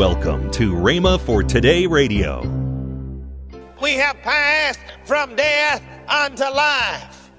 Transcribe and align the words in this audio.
Welcome 0.00 0.50
to 0.52 0.72
Rhema 0.72 1.20
for 1.20 1.42
Today 1.42 1.86
Radio. 1.86 2.40
We 3.82 3.96
have 3.96 4.16
passed 4.22 4.80
from 5.04 5.36
death 5.36 5.82
unto 6.08 6.44
life. 6.44 7.30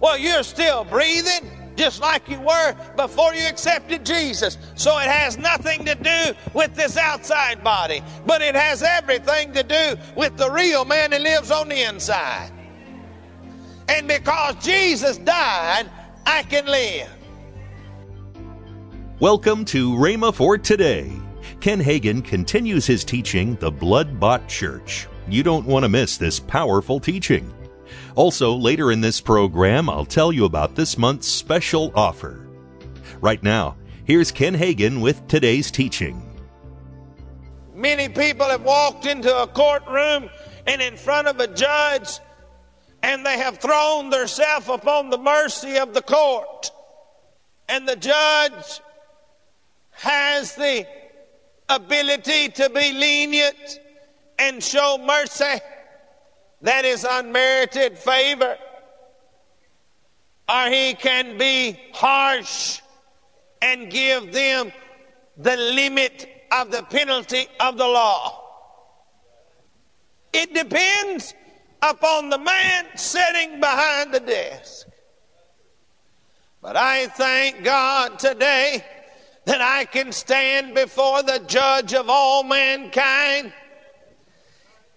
Well, 0.00 0.18
you're 0.18 0.42
still 0.42 0.84
breathing 0.84 1.50
just 1.76 2.02
like 2.02 2.28
you 2.28 2.38
were 2.40 2.76
before 2.94 3.32
you 3.32 3.46
accepted 3.46 4.04
Jesus. 4.04 4.58
So 4.74 4.98
it 4.98 5.06
has 5.06 5.38
nothing 5.38 5.86
to 5.86 5.94
do 5.94 6.34
with 6.52 6.74
this 6.74 6.98
outside 6.98 7.64
body, 7.64 8.02
but 8.26 8.42
it 8.42 8.54
has 8.54 8.82
everything 8.82 9.54
to 9.54 9.62
do 9.62 9.96
with 10.14 10.36
the 10.36 10.50
real 10.50 10.84
man 10.84 11.10
who 11.10 11.20
lives 11.20 11.50
on 11.50 11.70
the 11.70 11.88
inside. 11.88 12.50
And 13.88 14.06
because 14.06 14.56
Jesus 14.62 15.16
died, 15.16 15.88
I 16.26 16.42
can 16.42 16.66
live. 16.66 17.08
Welcome 19.20 19.64
to 19.64 19.92
Rhema 19.94 20.34
for 20.34 20.58
Today. 20.58 21.10
Ken 21.60 21.80
Hagin 21.80 22.24
continues 22.24 22.86
his 22.86 23.04
teaching, 23.04 23.56
The 23.56 23.70
Blood 23.70 24.18
Bought 24.18 24.48
Church. 24.48 25.08
You 25.28 25.42
don't 25.42 25.66
want 25.66 25.84
to 25.84 25.88
miss 25.88 26.16
this 26.16 26.40
powerful 26.40 27.00
teaching. 27.00 27.52
Also, 28.14 28.54
later 28.54 28.90
in 28.90 29.00
this 29.00 29.20
program, 29.20 29.88
I'll 29.88 30.04
tell 30.04 30.32
you 30.32 30.44
about 30.44 30.74
this 30.74 30.98
month's 30.98 31.28
special 31.28 31.92
offer. 31.94 32.46
Right 33.20 33.42
now, 33.42 33.76
here's 34.04 34.32
Ken 34.32 34.54
Hagin 34.54 35.00
with 35.00 35.26
today's 35.28 35.70
teaching. 35.70 36.26
Many 37.74 38.08
people 38.08 38.46
have 38.46 38.62
walked 38.62 39.06
into 39.06 39.34
a 39.34 39.46
courtroom 39.46 40.28
and 40.66 40.82
in 40.82 40.96
front 40.96 41.28
of 41.28 41.40
a 41.40 41.46
judge, 41.46 42.18
and 43.02 43.24
they 43.24 43.38
have 43.38 43.58
thrown 43.58 44.10
themselves 44.10 44.68
upon 44.68 45.10
the 45.10 45.18
mercy 45.18 45.78
of 45.78 45.94
the 45.94 46.02
court. 46.02 46.70
And 47.68 47.88
the 47.88 47.96
judge 47.96 48.80
has 49.92 50.54
the 50.56 50.86
ability 51.70 52.48
to 52.48 52.68
be 52.70 52.92
lenient 52.92 53.80
and 54.38 54.62
show 54.62 54.98
mercy 55.06 55.60
that 56.62 56.84
is 56.84 57.06
unmerited 57.08 57.96
favor, 57.96 58.56
or 60.48 60.66
he 60.66 60.94
can 60.94 61.38
be 61.38 61.78
harsh 61.94 62.80
and 63.62 63.90
give 63.90 64.32
them 64.32 64.72
the 65.36 65.56
limit 65.56 66.28
of 66.52 66.70
the 66.70 66.82
penalty 66.82 67.46
of 67.60 67.78
the 67.78 67.86
law. 67.86 68.36
It 70.32 70.52
depends 70.52 71.34
upon 71.82 72.30
the 72.30 72.38
man 72.38 72.86
sitting 72.96 73.60
behind 73.60 74.12
the 74.12 74.20
desk. 74.20 74.86
But 76.62 76.76
I 76.76 77.06
thank 77.06 77.64
God 77.64 78.18
today 78.18 78.84
that 79.46 79.60
I 79.60 79.84
can 79.84 80.12
stand 80.12 80.74
before 80.74 81.22
the 81.22 81.42
judge 81.46 81.94
of 81.94 82.08
all 82.08 82.42
mankind 82.44 83.52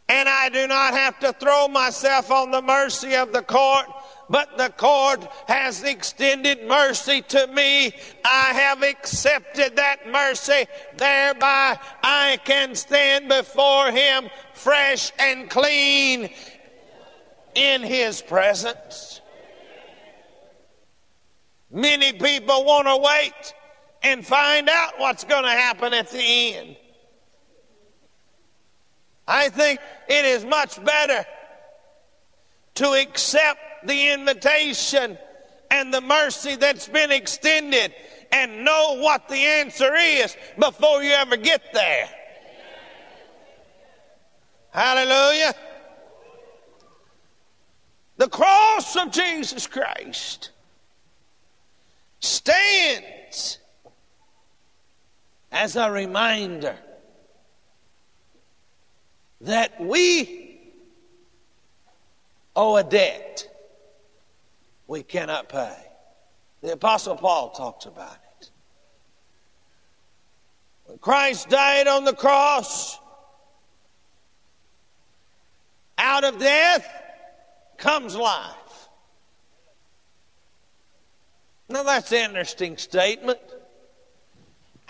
and 0.10 0.28
I 0.28 0.50
do 0.50 0.68
not 0.68 0.94
have 0.94 1.20
to 1.22 1.34
throw 1.34 1.68
myself 1.68 2.30
on 2.30 2.52
the 2.52 2.62
mercy 2.62 3.16
of 3.16 3.32
the 3.32 3.42
court, 3.42 3.86
but 4.30 4.58
the 4.58 4.70
court 4.70 5.28
has 5.48 5.84
extended 5.84 6.68
mercy 6.68 7.22
to 7.30 7.48
me. 7.48 7.94
I 8.26 8.52
have 8.54 8.84
accepted 8.84 9.78
that 9.78 10.08
mercy. 10.08 10.66
Thereby 10.98 11.80
I 12.04 12.38
can 12.44 12.76
stand 12.76 13.30
before 13.30 13.92
him 13.92 14.30
fresh 14.54 15.12
and 15.18 15.50
clean 15.50 16.30
in 17.56 17.82
his 17.82 18.22
presence. 18.22 19.22
Many 21.72 22.14
people 22.14 22.66
want 22.66 22.88
to 22.88 22.98
wait 22.98 23.54
and 24.04 24.26
find 24.26 24.70
out 24.70 25.00
what's 25.00 25.24
going 25.24 25.44
to 25.44 25.50
happen 25.50 25.94
at 25.94 26.10
the 26.10 26.56
end. 26.56 26.76
I 29.28 29.50
think 29.50 29.80
it 30.10 30.26
is 30.26 30.44
much 30.44 30.84
better 30.84 31.26
to 32.76 32.92
accept 32.94 33.88
the 33.88 34.12
invitation 34.12 35.18
and 35.72 35.94
the 35.94 36.02
mercy 36.02 36.56
that's 36.56 36.88
been 36.88 37.12
extended 37.12 37.94
and 38.32 38.66
know 38.66 38.98
what 39.00 39.30
the 39.30 39.36
answer 39.38 39.94
is 39.96 40.36
before 40.60 41.02
you 41.02 41.12
ever 41.12 41.38
get 41.38 41.62
there. 41.74 42.10
Hallelujah. 44.72 45.54
The 48.18 48.28
cross 48.28 48.96
of 48.96 49.12
Jesus 49.12 49.68
Christ 49.68 50.50
stands 52.20 53.60
as 55.54 55.76
a 55.76 55.90
reminder 55.92 56.76
that 59.42 59.80
we 59.80 60.60
owe 62.56 62.76
a 62.76 62.84
debt 62.84 63.48
we 64.88 65.04
cannot 65.04 65.50
pay. 65.50 65.78
The 66.62 66.74
Apostle 66.74 67.16
Paul 67.16 67.52
talks 67.52 67.86
about 67.86 68.18
it. 68.40 68.50
When 70.86 70.98
Christ 70.98 71.50
died 71.50 71.88
on 71.88 72.04
the 72.04 72.14
cross, 72.14 73.00
out 76.00 76.24
of 76.24 76.40
death 76.40 76.88
comes 77.78 78.16
life. 78.16 78.90
Now 81.70 81.84
that's 81.84 82.12
an 82.12 82.30
interesting 82.30 82.78
statement. 82.78 83.40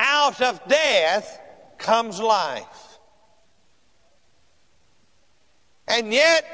Out 0.05 0.41
of 0.41 0.59
death 0.67 1.39
comes 1.77 2.19
life. 2.19 2.99
And 5.87 6.11
yet, 6.11 6.45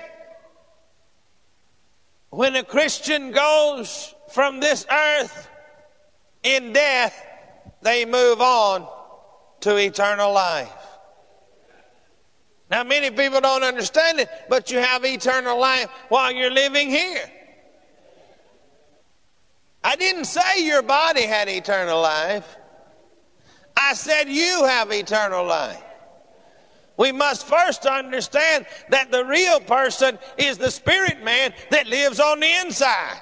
when 2.29 2.55
a 2.55 2.63
Christian 2.63 3.31
goes 3.31 4.13
from 4.31 4.59
this 4.59 4.85
earth 4.91 5.49
in 6.43 6.73
death, 6.73 7.25
they 7.81 8.05
move 8.05 8.39
on 8.39 8.87
to 9.61 9.77
eternal 9.77 10.31
life. 10.31 10.71
Now, 12.69 12.83
many 12.83 13.09
people 13.09 13.41
don't 13.41 13.63
understand 13.63 14.19
it, 14.19 14.29
but 14.47 14.69
you 14.69 14.77
have 14.77 15.03
eternal 15.03 15.59
life 15.59 15.89
while 16.09 16.31
you're 16.31 16.51
living 16.51 16.89
here. 16.91 17.31
I 19.83 19.95
didn't 19.95 20.25
say 20.25 20.65
your 20.65 20.83
body 20.83 21.23
had 21.23 21.49
eternal 21.49 21.99
life. 21.99 22.57
I 23.79 23.93
said 23.93 24.29
you 24.29 24.65
have 24.65 24.91
eternal 24.91 25.45
life. 25.45 25.81
We 26.97 27.13
must 27.13 27.47
first 27.47 27.85
understand 27.85 28.65
that 28.89 29.09
the 29.09 29.23
real 29.23 29.61
person 29.61 30.19
is 30.37 30.57
the 30.57 30.69
spirit 30.69 31.23
man 31.23 31.53
that 31.71 31.87
lives 31.87 32.19
on 32.19 32.41
the 32.41 32.51
inside. 32.61 33.21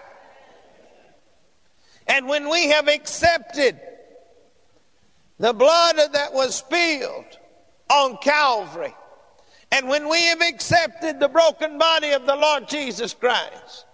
And 2.07 2.27
when 2.27 2.49
we 2.49 2.69
have 2.69 2.87
accepted 2.87 3.79
the 5.37 5.53
blood 5.53 5.97
that 6.13 6.33
was 6.33 6.55
spilled 6.55 7.37
on 7.91 8.17
Calvary, 8.17 8.95
and 9.71 9.87
when 9.87 10.09
we 10.09 10.23
have 10.23 10.41
accepted 10.41 11.19
the 11.19 11.27
broken 11.27 11.77
body 11.77 12.11
of 12.11 12.25
the 12.25 12.35
Lord 12.35 12.67
Jesus 12.67 13.13
Christ, 13.13 13.85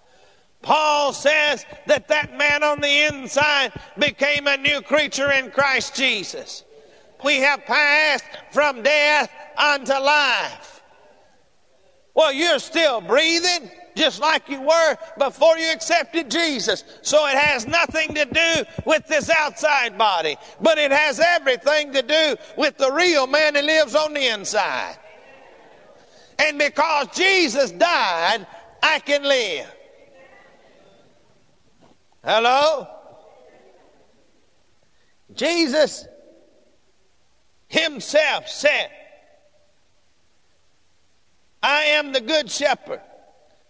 Paul 0.64 1.12
says 1.12 1.66
that 1.86 2.08
that 2.08 2.36
man 2.36 2.64
on 2.64 2.80
the 2.80 3.06
inside 3.06 3.72
became 3.98 4.46
a 4.46 4.56
new 4.56 4.80
creature 4.80 5.30
in 5.30 5.50
Christ 5.50 5.94
Jesus. 5.94 6.64
We 7.22 7.36
have 7.36 7.64
passed 7.66 8.24
from 8.50 8.82
death 8.82 9.30
unto 9.58 9.92
life. 9.92 10.82
Well, 12.14 12.32
you're 12.32 12.58
still 12.60 13.02
breathing 13.02 13.70
just 13.94 14.20
like 14.20 14.48
you 14.48 14.60
were 14.62 14.96
before 15.18 15.58
you 15.58 15.70
accepted 15.70 16.30
Jesus. 16.30 16.82
So 17.02 17.26
it 17.26 17.36
has 17.36 17.66
nothing 17.66 18.14
to 18.14 18.24
do 18.24 18.64
with 18.86 19.06
this 19.06 19.28
outside 19.28 19.98
body, 19.98 20.36
but 20.62 20.78
it 20.78 20.92
has 20.92 21.20
everything 21.20 21.92
to 21.92 22.02
do 22.02 22.36
with 22.56 22.78
the 22.78 22.90
real 22.90 23.26
man 23.26 23.54
who 23.54 23.62
lives 23.62 23.94
on 23.94 24.14
the 24.14 24.32
inside. 24.32 24.96
And 26.38 26.58
because 26.58 27.08
Jesus 27.14 27.70
died, 27.70 28.46
I 28.82 28.98
can 29.00 29.22
live. 29.24 29.70
Hello? 32.24 32.88
Jesus 35.34 36.06
himself 37.68 38.48
said, 38.48 38.90
I 41.62 41.82
am 41.82 42.12
the 42.12 42.20
good 42.20 42.50
shepherd. 42.50 43.00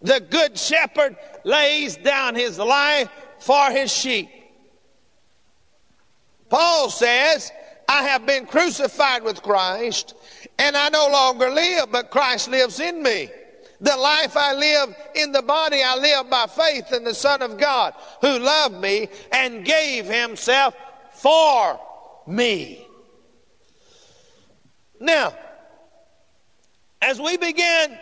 The 0.03 0.21
good 0.21 0.59
shepherd 0.59 1.17
lays 1.45 1.97
down 1.97 2.35
his 2.35 2.59
life 2.59 3.09
for 3.39 3.71
his 3.71 3.93
sheep. 3.93 4.29
Paul 6.49 6.91
says, 6.91 7.51
I 7.89 8.03
have 8.05 8.27
been 8.27 8.47
crucified 8.47 9.23
with 9.25 9.43
Christ, 9.43 10.15
and 10.59 10.77
I 10.77 10.89
no 10.91 11.09
longer 11.09 11.51
live, 11.51 11.91
but 11.91 12.11
Christ 12.11 12.49
lives 12.49 12.81
in 12.81 13.03
me. 13.03 13.31
The 13.85 13.97
life 13.99 14.35
I 14.35 14.55
live 14.55 14.97
in 15.15 15.33
the 15.33 15.43
body, 15.43 15.83
I 15.85 15.97
live 15.97 16.31
by 16.31 16.47
faith 16.47 16.91
in 16.95 17.05
the 17.05 17.13
Son 17.13 17.43
of 17.43 17.59
God, 17.59 17.93
who 18.23 18.39
loved 18.39 18.81
me 18.81 19.09
and 19.31 19.63
gave 19.63 20.07
himself 20.07 20.75
for 21.13 21.79
me. 22.27 22.87
Now, 24.99 25.35
as 27.03 27.21
we 27.21 27.37
begin 27.37 27.99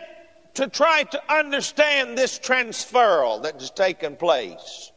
to 0.53 0.69
try 0.69 1.03
to 1.03 1.21
understand 1.33 2.17
this 2.17 2.39
transferal 2.39 3.43
that 3.43 3.55
has 3.55 3.69
taken 3.69 4.15
place, 4.15 4.89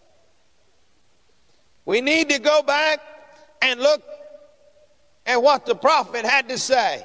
we 1.84 2.00
need 2.00 2.28
to 2.28 2.38
go 2.38 2.62
back 2.62 3.00
and 3.60 3.80
look 3.80 4.04
at 5.26 5.42
what 5.42 5.66
the 5.66 5.74
prophet 5.74 6.24
had 6.24 6.48
to 6.50 6.58
say. 6.58 7.04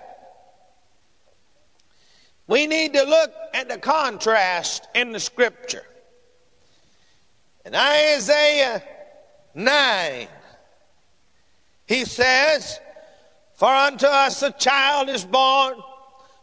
We 2.52 2.68
need 2.68 2.92
to 2.96 3.04
look 3.04 3.32
at 3.54 3.70
the 3.70 3.78
contrast 3.78 4.86
in 4.94 5.14
the 5.14 5.22
scripture. 5.22 5.86
In 7.66 7.74
Isaiah 7.74 8.84
9, 9.56 10.28
he 11.86 12.04
says, 12.04 12.78
For 13.56 13.70
unto 13.70 14.06
us 14.06 14.44
a 14.44 14.52
child 14.52 15.08
is 15.08 15.24
born, 15.24 15.76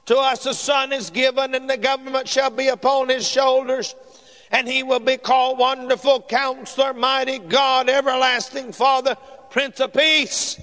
to 0.07 0.17
us 0.17 0.47
a 0.47 0.55
son 0.55 0.95
is 0.95 1.11
given, 1.11 1.55
and 1.55 1.69
the 1.69 1.77
government 1.77 2.27
shall 2.27 2.49
be 2.49 2.69
upon 2.69 3.11
his 3.11 3.29
shoulders, 3.29 3.95
and 4.51 4.67
he 4.67 4.83
will 4.83 5.01
be 5.01 5.19
called 5.19 5.59
Wonderful 5.59 6.23
Counselor, 6.23 6.95
Mighty 6.95 7.39
God, 7.39 7.91
Everlasting 7.91 8.73
Father, 8.73 9.15
Prince 9.51 9.79
of 9.81 9.93
Peace. 9.93 10.59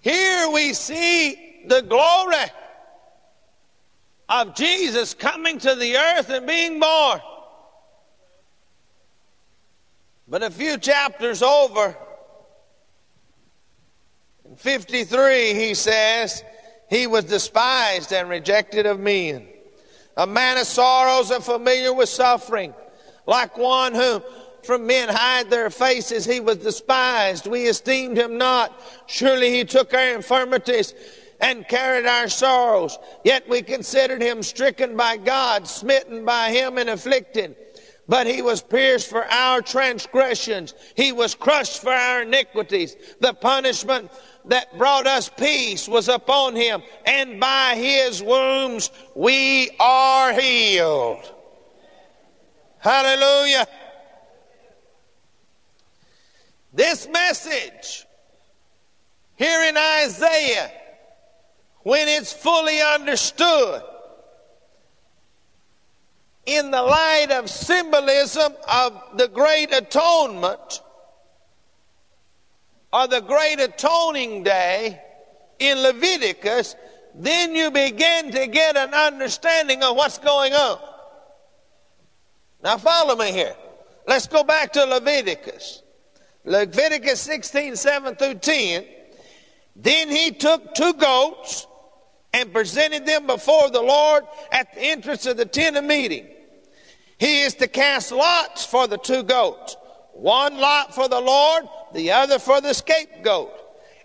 Here 0.00 0.50
we 0.50 0.72
see 0.72 1.62
the 1.68 1.82
glory 1.82 2.34
of 4.28 4.54
Jesus 4.54 5.14
coming 5.14 5.58
to 5.58 5.74
the 5.74 5.96
earth 5.96 6.30
and 6.30 6.46
being 6.46 6.80
born. 6.80 7.20
But 10.28 10.42
a 10.42 10.50
few 10.50 10.76
chapters 10.78 11.42
over, 11.42 11.96
in 14.44 14.56
53, 14.56 15.54
he 15.54 15.74
says, 15.74 16.42
He 16.90 17.06
was 17.06 17.24
despised 17.24 18.12
and 18.12 18.28
rejected 18.28 18.86
of 18.86 18.98
men, 18.98 19.46
a 20.16 20.26
man 20.26 20.58
of 20.58 20.66
sorrows 20.66 21.30
and 21.30 21.44
familiar 21.44 21.92
with 21.92 22.08
suffering, 22.08 22.74
like 23.26 23.56
one 23.56 23.94
who 23.94 24.20
from 24.64 24.84
men 24.84 25.08
hide 25.08 25.48
their 25.48 25.70
faces. 25.70 26.24
He 26.24 26.40
was 26.40 26.56
despised. 26.56 27.46
We 27.46 27.66
esteemed 27.66 28.16
him 28.16 28.36
not. 28.36 28.82
Surely 29.06 29.50
he 29.50 29.64
took 29.64 29.94
our 29.94 30.14
infirmities 30.14 30.92
and 31.40 31.68
carried 31.68 32.06
our 32.06 32.28
sorrows. 32.28 32.98
Yet 33.24 33.48
we 33.48 33.62
considered 33.62 34.22
him 34.22 34.42
stricken 34.42 34.96
by 34.96 35.16
God, 35.16 35.68
smitten 35.68 36.24
by 36.24 36.50
him, 36.50 36.78
and 36.78 36.90
afflicted. 36.90 37.56
But 38.08 38.26
he 38.26 38.40
was 38.40 38.62
pierced 38.62 39.10
for 39.10 39.24
our 39.24 39.60
transgressions. 39.60 40.74
He 40.94 41.12
was 41.12 41.34
crushed 41.34 41.82
for 41.82 41.92
our 41.92 42.22
iniquities. 42.22 42.96
The 43.20 43.34
punishment 43.34 44.10
that 44.44 44.78
brought 44.78 45.06
us 45.06 45.28
peace 45.28 45.88
was 45.88 46.08
upon 46.08 46.54
him, 46.54 46.82
and 47.04 47.40
by 47.40 47.74
his 47.76 48.22
wounds 48.22 48.90
we 49.14 49.70
are 49.80 50.32
healed. 50.32 51.32
Hallelujah. 52.78 53.66
This 56.72 57.08
message 57.08 58.06
here 59.34 59.62
in 59.62 59.76
Isaiah 59.76 60.70
when 61.86 62.08
it's 62.08 62.32
fully 62.32 62.80
understood 62.80 63.80
in 66.44 66.72
the 66.72 66.82
light 66.82 67.28
of 67.30 67.48
symbolism 67.48 68.52
of 68.68 69.00
the 69.14 69.28
great 69.28 69.72
atonement 69.72 70.82
or 72.92 73.06
the 73.06 73.20
great 73.20 73.60
atoning 73.60 74.42
day 74.42 75.00
in 75.60 75.78
Leviticus, 75.78 76.74
then 77.14 77.54
you 77.54 77.70
begin 77.70 78.32
to 78.32 78.48
get 78.48 78.76
an 78.76 78.92
understanding 78.92 79.84
of 79.84 79.94
what's 79.94 80.18
going 80.18 80.54
on. 80.54 80.80
Now, 82.64 82.78
follow 82.78 83.14
me 83.14 83.30
here. 83.30 83.54
Let's 84.08 84.26
go 84.26 84.42
back 84.42 84.72
to 84.72 84.84
Leviticus. 84.86 85.84
Leviticus 86.44 87.20
16, 87.20 87.76
7 87.76 88.16
through 88.16 88.34
10. 88.34 88.84
Then 89.76 90.08
he 90.08 90.32
took 90.32 90.74
two 90.74 90.92
goats 90.94 91.68
and 92.36 92.52
presented 92.52 93.06
them 93.06 93.26
before 93.26 93.70
the 93.70 93.80
Lord 93.80 94.24
at 94.52 94.74
the 94.74 94.82
entrance 94.82 95.24
of 95.24 95.38
the 95.38 95.46
tent 95.46 95.78
of 95.78 95.84
meeting. 95.84 96.26
He 97.16 97.40
is 97.40 97.54
to 97.54 97.66
cast 97.66 98.12
lots 98.12 98.66
for 98.66 98.86
the 98.86 98.98
two 98.98 99.22
goats, 99.22 99.74
one 100.12 100.58
lot 100.58 100.94
for 100.94 101.08
the 101.08 101.20
Lord, 101.20 101.64
the 101.94 102.12
other 102.12 102.38
for 102.38 102.60
the 102.60 102.74
scapegoat. 102.74 103.54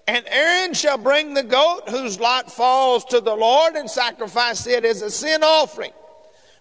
And 0.07 0.25
Aaron 0.28 0.74
shall 0.74 0.98
bring 0.98 1.33
the 1.33 1.44
goat 1.44 1.89
whose 1.89 2.22
lot 2.22 2.50
falls 2.50 3.04
to 3.06 3.19
the 3.19 3.36
Lord 3.36 3.75
and 3.75 3.92
sacrifice 3.92 4.66
it 4.66 4.86
as 4.86 5.01
a 5.01 5.12
sin 5.12 5.44
offering. 5.44 5.92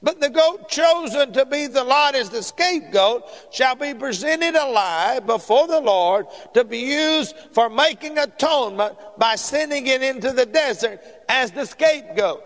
But 0.03 0.21
the 0.21 0.31
goat 0.31 0.69
chosen 0.71 1.33
to 1.35 1.45
be 1.45 1.67
the 1.67 1.85
lot 1.85 2.15
as 2.15 2.31
the 2.31 2.43
scapegoat 2.43 3.25
shall 3.51 3.75
be 3.75 3.93
presented 3.93 4.55
alive 4.55 5.27
before 5.27 5.67
the 5.67 5.81
Lord 5.81 6.27
to 6.55 6.65
be 6.65 6.79
used 6.79 7.35
for 7.53 7.69
making 7.69 8.17
atonement 8.17 8.97
by 9.19 9.35
sending 9.35 9.87
it 9.87 10.03
into 10.03 10.33
the 10.33 10.47
desert 10.47 11.01
as 11.29 11.51
the 11.51 11.67
scapegoat. 11.67 12.43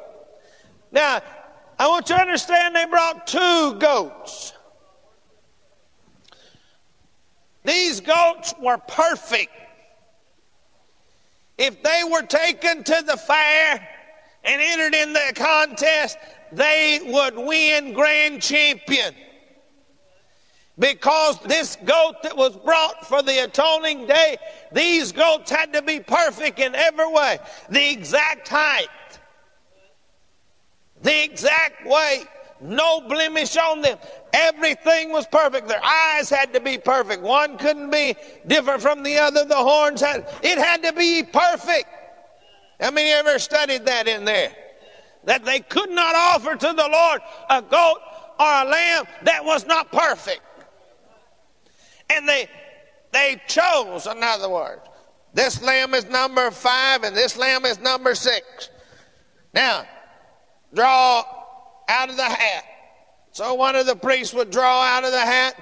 Now, 0.91 1.23
I 1.79 1.87
want 1.87 2.09
you 2.09 2.17
to 2.17 2.23
understand 2.23 2.75
they 2.75 2.87
brought 2.87 3.27
two 3.27 3.75
goats. 3.79 4.53
These 7.65 8.01
goats 8.01 8.53
were 8.61 8.79
perfect. 8.79 9.53
If 11.57 11.83
they 11.85 12.03
were 12.11 12.23
taken 12.23 12.83
to 12.83 13.05
the 13.07 13.17
fair 13.17 13.89
and 14.43 14.61
entered 14.61 14.95
in 14.95 15.13
the 15.13 15.33
contest, 15.37 16.19
they 16.55 17.01
would 17.05 17.37
win 17.37 17.93
grand 17.93 18.43
champion. 18.43 19.15
Because 20.79 21.39
this 21.41 21.77
goat 21.85 22.17
that 22.25 22.37
was 22.37 22.57
brought 22.57 23.07
for 23.07 23.23
the 23.23 23.45
atoning 23.45 24.07
day, 24.07 24.37
these 24.73 25.13
goats 25.13 25.51
had 25.51 25.73
to 25.73 25.83
be 25.83 26.01
perfect 26.01 26.59
in 26.59 26.75
every 26.75 27.07
way. 27.07 27.39
The 27.71 27.93
exact 27.93 28.49
height, 28.49 28.89
the 31.03 31.25
exact 31.25 31.87
weight, 31.87 32.27
no 32.61 33.03
blemish 33.03 33.57
on 33.57 33.83
them. 33.83 33.99
Everything 34.33 35.13
was 35.13 35.27
perfect. 35.27 35.69
Their 35.69 35.85
eyes 35.85 36.29
had 36.29 36.53
to 36.55 36.61
be 36.61 36.79
perfect. 36.79 37.23
One 37.23 37.57
couldn't 37.57 37.91
be 37.91 38.17
different 38.49 38.83
from 38.83 39.05
the 39.05 39.19
other. 39.19 39.45
The 39.45 39.55
horns 39.55 40.01
had, 40.01 40.29
it 40.43 40.59
had 40.59 40.83
to 40.83 40.93
be 40.93 41.23
perfect. 41.23 41.87
How 42.81 42.91
many 42.91 43.11
ever 43.11 43.39
studied 43.39 43.87
that 43.87 44.09
in 44.09 44.25
there? 44.25 44.51
That 45.27 45.45
they 45.45 45.61
could 45.61 45.91
not 45.91 46.15
offer 46.15 46.57
to 46.57 46.73
the 46.73 46.89
Lord 46.89 47.21
a 47.51 47.63
goat 47.63 47.99
or 48.39 48.47
a 48.47 48.65
lamb 48.65 49.05
that 49.23 49.45
was 49.45 49.67
not 49.67 49.91
perfect. 49.93 50.43
And 52.11 52.29
they 52.29 52.49
they 53.13 53.41
chose, 53.47 54.07
in 54.07 54.23
other 54.23 54.49
words, 54.49 54.83
this 55.35 55.63
lamb 55.63 55.95
is 55.95 56.07
number 56.07 56.51
five 56.51 57.05
and 57.05 57.17
this 57.17 57.37
lamb 57.37 57.65
is 57.65 57.79
number 57.79 58.15
six. 58.15 58.71
Now, 59.53 59.85
draw 60.75 61.25
out 61.89 62.11
of 62.11 62.17
the 62.17 62.25
hat. 62.25 62.65
So 63.31 63.55
one 63.55 63.77
of 63.77 63.87
the 63.87 63.97
priests 63.97 64.35
would 64.35 64.51
draw 64.51 64.83
out 64.83 65.05
of 65.05 65.13
the 65.13 65.21
hat 65.21 65.55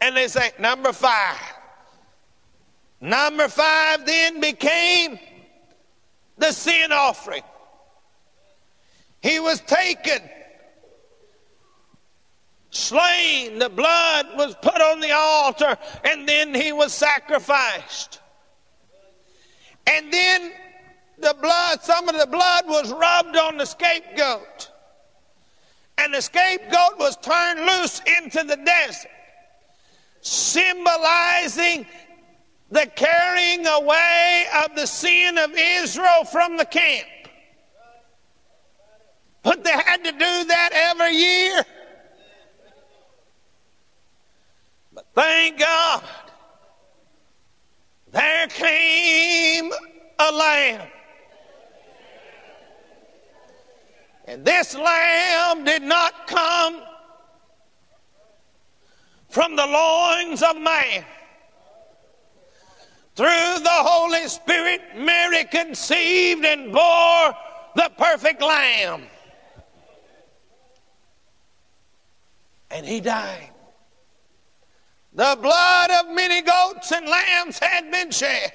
and 0.00 0.16
they 0.16 0.28
say, 0.28 0.52
number 0.58 0.92
five. 0.92 1.38
Number 3.00 3.48
five 3.48 4.06
then 4.06 4.40
became 4.40 5.18
the 6.38 6.52
sin 6.52 6.92
offering. 6.92 7.42
Was 9.52 9.60
taken, 9.60 10.22
slain, 12.70 13.58
the 13.58 13.68
blood 13.68 14.28
was 14.34 14.56
put 14.62 14.80
on 14.80 15.00
the 15.00 15.12
altar, 15.12 15.76
and 16.04 16.26
then 16.26 16.54
he 16.54 16.72
was 16.72 16.94
sacrificed. 16.94 18.20
And 19.86 20.10
then 20.10 20.52
the 21.18 21.36
blood, 21.42 21.82
some 21.82 22.08
of 22.08 22.18
the 22.18 22.26
blood 22.26 22.64
was 22.66 22.90
rubbed 22.94 23.36
on 23.36 23.58
the 23.58 23.66
scapegoat. 23.66 24.70
And 25.98 26.14
the 26.14 26.22
scapegoat 26.22 26.98
was 26.98 27.18
turned 27.18 27.60
loose 27.60 28.00
into 28.18 28.44
the 28.44 28.56
desert, 28.56 29.10
symbolizing 30.22 31.84
the 32.70 32.90
carrying 32.96 33.66
away 33.66 34.46
of 34.64 34.74
the 34.76 34.86
sin 34.86 35.36
of 35.36 35.50
Israel 35.54 36.24
from 36.24 36.56
the 36.56 36.64
camp. 36.64 37.06
But 39.42 39.64
they 39.64 39.70
had 39.70 40.04
to 40.04 40.12
do 40.12 40.18
that 40.18 40.70
every 40.72 41.14
year. 41.16 41.64
But 44.94 45.06
thank 45.14 45.58
God, 45.58 46.04
there 48.12 48.46
came 48.48 49.72
a 50.18 50.32
lamb. 50.32 50.88
And 54.26 54.44
this 54.44 54.76
lamb 54.76 55.64
did 55.64 55.82
not 55.82 56.26
come 56.28 56.82
from 59.28 59.56
the 59.56 59.66
loins 59.66 60.42
of 60.42 60.56
man, 60.58 61.04
through 63.16 63.26
the 63.26 63.70
Holy 63.70 64.28
Spirit, 64.28 64.82
Mary 64.94 65.44
conceived 65.44 66.44
and 66.44 66.70
bore 66.70 67.34
the 67.74 67.90
perfect 67.96 68.42
Lamb. 68.42 69.04
And 72.72 72.86
he 72.86 73.00
died. 73.00 73.50
The 75.14 75.38
blood 75.40 75.90
of 75.90 76.14
many 76.14 76.40
goats 76.40 76.90
and 76.90 77.06
lambs 77.06 77.58
had 77.58 77.90
been 77.90 78.10
shed. 78.10 78.50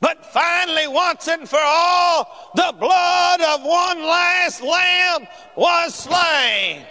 But 0.00 0.26
finally, 0.26 0.88
once 0.88 1.28
and 1.28 1.48
for 1.48 1.60
all, 1.62 2.52
the 2.54 2.74
blood 2.78 3.40
of 3.40 3.62
one 3.62 4.02
last 4.02 4.62
lamb 4.62 5.26
was 5.54 5.94
slain. 5.94 6.84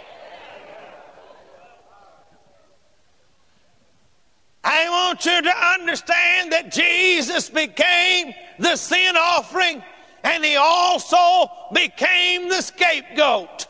I 4.64 4.88
want 4.88 5.24
you 5.24 5.42
to 5.42 5.56
understand 5.74 6.50
that 6.52 6.72
Jesus 6.72 7.48
became 7.48 8.34
the 8.58 8.74
sin 8.74 9.16
offering 9.16 9.80
and 10.24 10.44
he 10.44 10.56
also 10.56 11.48
became 11.72 12.48
the 12.48 12.60
scapegoat. 12.60 13.68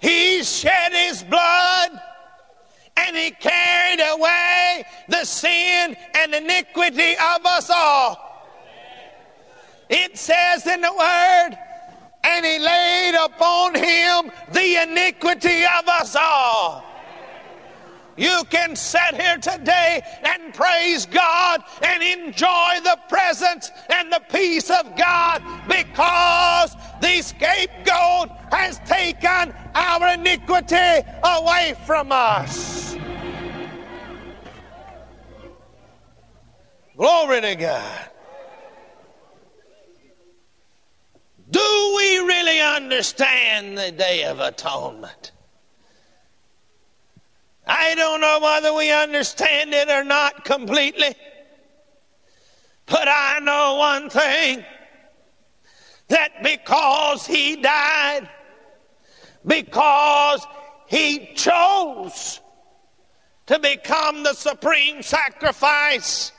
He 0.00 0.42
shed 0.56 0.92
his 0.92 1.22
blood 1.22 1.90
and 2.96 3.16
he 3.16 3.30
carried 3.30 4.00
away 4.00 4.84
the 5.08 5.24
sin 5.24 5.96
and 6.14 6.34
iniquity 6.34 7.12
of 7.12 7.44
us 7.44 7.70
all. 7.70 8.26
It 9.88 10.16
says 10.16 10.66
in 10.66 10.80
the 10.80 10.92
word, 10.92 11.58
and 12.24 12.44
he 12.44 12.58
laid 12.58 13.14
upon 13.14 13.74
him 13.74 14.32
the 14.52 14.82
iniquity 14.82 15.62
of 15.78 15.88
us 15.88 16.16
all. 16.16 16.84
You 18.16 18.44
can 18.48 18.74
sit 18.76 19.14
here 19.14 19.36
today 19.36 20.00
and 20.24 20.54
praise 20.54 21.04
God 21.06 21.62
and 21.82 22.02
enjoy 22.02 22.80
the 22.82 22.98
presence 23.08 23.70
and 23.90 24.10
the 24.10 24.22
peace 24.30 24.70
of 24.70 24.96
God 24.96 25.42
because 25.68 26.74
the 27.00 27.20
scapegoat 27.20 28.30
has 28.50 28.78
taken 28.86 29.54
our 29.74 30.14
iniquity 30.14 31.06
away 31.22 31.74
from 31.84 32.10
us. 32.10 32.96
Glory 36.96 37.42
to 37.42 37.54
God. 37.56 38.10
Do 41.50 41.94
we 41.96 42.18
really 42.20 42.60
understand 42.60 43.76
the 43.76 43.92
Day 43.92 44.24
of 44.24 44.40
Atonement? 44.40 45.32
I 47.86 47.94
don't 47.94 48.20
know 48.20 48.40
whether 48.42 48.74
we 48.74 48.90
understand 48.90 49.72
it 49.72 49.88
or 49.88 50.02
not 50.02 50.44
completely, 50.44 51.14
but 52.86 53.06
I 53.06 53.38
know 53.40 53.76
one 53.76 54.10
thing 54.10 54.64
that 56.08 56.42
because 56.42 57.24
He 57.24 57.54
died, 57.54 58.28
because 59.46 60.44
He 60.88 61.32
chose 61.36 62.40
to 63.46 63.60
become 63.60 64.24
the 64.24 64.34
supreme 64.34 65.00
sacrifice, 65.00 66.32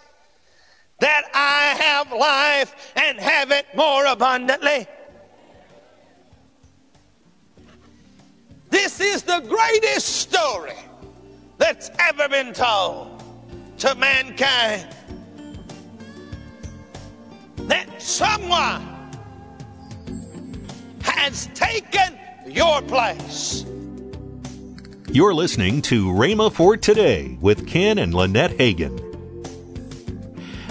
that 1.00 1.24
I 1.34 1.82
have 1.82 2.12
life 2.12 2.92
and 2.98 3.18
have 3.22 3.52
it 3.52 3.68
more 3.74 4.06
abundantly. 4.06 4.86
This 8.70 9.00
is 9.00 9.24
the 9.24 9.40
greatest 9.48 10.08
story 10.08 10.76
that's 11.58 11.90
ever 12.00 12.30
been 12.30 12.54
told 12.54 13.24
to 13.80 13.96
mankind. 13.96 14.88
That 17.58 18.02
someone 18.02 19.12
has 21.02 21.48
taken 21.54 22.18
your 22.46 22.82
place. 22.84 23.66
You're 25.10 25.34
listening 25.34 25.82
to 25.84 26.08
Rhema 26.08 26.52
for 26.52 26.78
Today 26.78 27.38
with 27.42 27.68
Ken 27.68 27.98
and 27.98 28.14
Lynette 28.14 28.58
Hagin. 28.58 29.04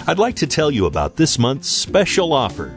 I'd 0.07 0.19
like 0.19 0.35
to 0.37 0.47
tell 0.47 0.71
you 0.71 0.85
about 0.85 1.17
this 1.17 1.37
month's 1.37 1.67
special 1.67 2.31
offer. 2.31 2.73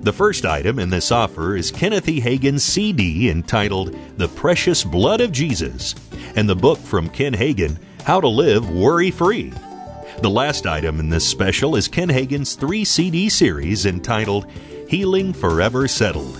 The 0.00 0.12
first 0.12 0.44
item 0.44 0.80
in 0.80 0.90
this 0.90 1.12
offer 1.12 1.56
is 1.56 1.70
Kenneth 1.70 2.08
E. 2.08 2.20
Hagin's 2.20 2.64
CD 2.64 3.30
entitled 3.30 3.96
The 4.16 4.26
Precious 4.28 4.82
Blood 4.82 5.20
of 5.20 5.30
Jesus 5.30 5.94
and 6.36 6.48
the 6.48 6.56
book 6.56 6.78
from 6.78 7.08
Ken 7.08 7.34
Hagin, 7.34 7.78
How 8.04 8.20
to 8.20 8.28
Live 8.28 8.68
Worry 8.70 9.10
Free. 9.10 9.52
The 10.20 10.30
last 10.30 10.66
item 10.66 11.00
in 11.00 11.08
this 11.08 11.26
special 11.26 11.76
is 11.76 11.88
Ken 11.88 12.08
Hagin's 12.08 12.54
three 12.54 12.84
CD 12.84 13.28
series 13.28 13.86
entitled 13.86 14.50
Healing 14.88 15.32
Forever 15.32 15.88
Settled. 15.88 16.38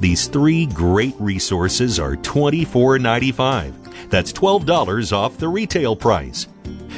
These 0.00 0.26
three 0.26 0.66
great 0.66 1.14
resources 1.18 1.98
are 1.98 2.16
$24.95. 2.16 4.10
That's 4.10 4.32
$12 4.32 5.12
off 5.12 5.38
the 5.38 5.48
retail 5.48 5.96
price. 5.96 6.46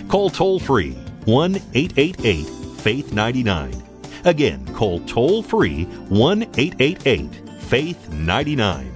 Call 0.08 0.30
toll 0.30 0.58
free 0.58 0.92
1 1.24 1.56
888 1.74 2.46
Faith 2.80 3.12
99 3.12 3.86
Again, 4.26 4.66
call 4.74 4.98
toll 5.06 5.40
free 5.40 5.84
1 5.84 6.42
888 6.42 7.62
Faith 7.62 8.10
99. 8.10 8.95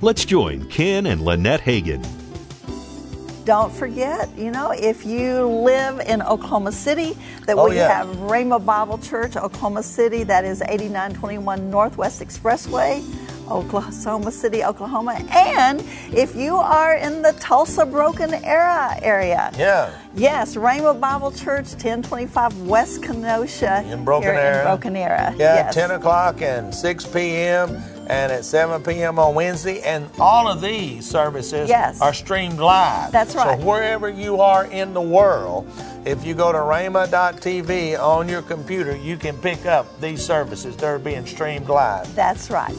let's 0.00 0.24
join 0.24 0.66
Ken 0.68 1.06
and 1.06 1.22
Lynette 1.22 1.60
Hagin. 1.60 2.04
Don't 3.44 3.72
forget, 3.72 4.28
you 4.36 4.50
know, 4.50 4.72
if 4.72 5.06
you 5.06 5.46
live 5.46 6.00
in 6.00 6.20
Oklahoma 6.20 6.72
City, 6.72 7.16
that 7.46 7.56
Oh, 7.56 7.68
we 7.68 7.76
yeah. 7.76 7.98
have 8.02 8.08
Rhema 8.16 8.64
Bible 8.64 8.98
Church, 8.98 9.36
Oklahoma 9.36 9.84
City, 9.84 10.24
that 10.24 10.44
is 10.44 10.62
8921 10.62 11.70
Northwest 11.70 12.20
Expressway, 12.20 13.04
Oklahoma 13.50 14.30
City, 14.32 14.64
Oklahoma. 14.64 15.14
And 15.30 15.82
if 16.12 16.34
you 16.36 16.56
are 16.56 16.94
in 16.94 17.22
the 17.22 17.32
Tulsa 17.34 17.86
Broken 17.86 18.34
Arrow 18.34 18.96
area, 19.02 19.50
Yeah. 19.56 19.90
yes, 20.14 20.54
Rhema 20.56 20.98
Bible 20.98 21.30
Church, 21.32 21.66
1025 21.72 22.62
West 22.62 23.02
Kenosha, 23.02 23.84
In 23.90 24.04
Broken 24.04 24.30
Arrow. 24.30 24.58
In 24.58 24.64
Broken 24.66 24.96
Arrow. 24.96 25.34
Yeah, 25.36 25.54
yes. 25.56 25.74
10 25.74 25.90
o'clock 25.92 26.42
and 26.42 26.74
6 26.74 27.06
p.m. 27.06 27.82
and 28.08 28.30
at 28.30 28.44
7 28.44 28.82
p.m. 28.84 29.18
on 29.18 29.34
Wednesday. 29.34 29.80
And 29.80 30.08
all 30.20 30.46
of 30.48 30.60
these 30.60 31.08
services 31.08 31.68
Yes. 31.68 32.00
are 32.00 32.12
streamed 32.14 32.58
live. 32.60 33.10
That's 33.12 33.34
right. 33.34 33.58
So 33.58 33.64
wherever 33.66 34.08
you 34.08 34.40
are 34.40 34.64
in 34.66 34.94
the 34.94 35.00
world, 35.02 35.68
if 36.04 36.24
you 36.24 36.34
go 36.34 36.52
to 36.52 36.58
rhema.tv 36.58 37.98
on 37.98 38.28
your 38.28 38.42
computer, 38.42 38.94
you 38.96 39.16
can 39.16 39.36
pick 39.38 39.66
up 39.66 40.00
these 40.00 40.24
services. 40.24 40.76
They're 40.76 40.98
being 41.00 41.26
streamed 41.26 41.68
live. 41.68 42.14
That's 42.14 42.48
right. 42.50 42.74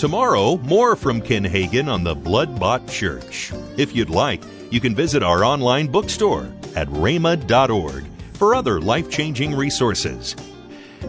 Tomorrow, 0.00 0.56
more 0.56 0.96
from 0.96 1.20
Ken 1.20 1.44
Hagin 1.44 1.86
on 1.86 2.04
the 2.04 2.14
Blood 2.14 2.58
Bought 2.58 2.88
Church. 2.88 3.52
If 3.76 3.94
you'd 3.94 4.08
like, 4.08 4.42
you 4.70 4.80
can 4.80 4.94
visit 4.94 5.22
our 5.22 5.44
online 5.44 5.88
bookstore 5.88 6.50
at 6.74 6.88
rhema.org 6.88 8.06
for 8.32 8.54
other 8.54 8.80
life 8.80 9.10
changing 9.10 9.54
resources. 9.54 10.32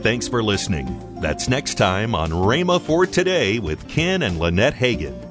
Thanks 0.02 0.28
for 0.28 0.44
listening. 0.44 1.22
That's 1.22 1.48
next 1.48 1.76
time 1.76 2.14
on 2.14 2.32
Rhema 2.32 2.82
for 2.82 3.06
Today 3.06 3.60
with 3.60 3.88
Ken 3.88 4.24
and 4.24 4.38
Lynette 4.38 4.76
Hagin. 4.76 5.31